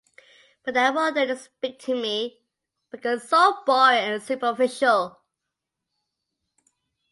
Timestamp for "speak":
1.37-1.77